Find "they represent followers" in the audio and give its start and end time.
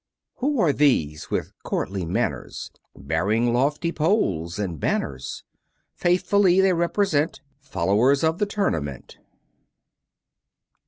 6.59-8.23